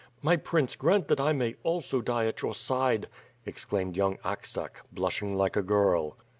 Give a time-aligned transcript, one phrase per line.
[0.23, 3.07] "My Prince, grant that I may also die at your side,"
[3.45, 6.17] ex claimed young Aksak, blushing like a girl.